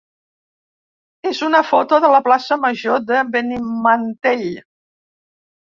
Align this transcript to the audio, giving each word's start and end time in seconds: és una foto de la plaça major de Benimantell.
és 1.33 1.41
una 1.49 1.61
foto 1.73 2.01
de 2.07 2.11
la 2.15 2.23
plaça 2.29 2.59
major 2.65 3.07
de 3.13 3.21
Benimantell. 3.37 4.47